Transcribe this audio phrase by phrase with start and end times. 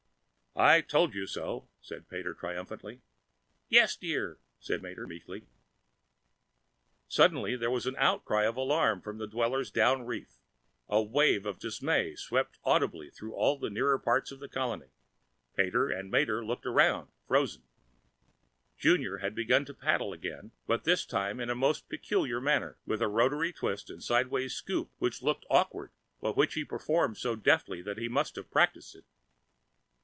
[0.53, 3.03] "I told you so!" said Pater triumphantly.
[3.69, 5.47] "Yes, dear...." said Mater meekly.
[7.07, 10.39] Suddenly there were outcries of alarm from the dwellers down reef.
[10.89, 14.89] A wave of dismay swept audibly through all the nearer part of the colony.
[15.55, 17.59] Pater and Mater looked around, and froze.
[18.77, 23.07] Junior had begun paddling again, but this time in a most peculiar manner with a
[23.07, 27.97] rotary twist and sidewise scoop which looked awkward, but which he performed so deftly that
[27.97, 29.05] he must have practiced it.